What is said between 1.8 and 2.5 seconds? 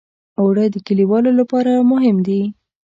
مهم دي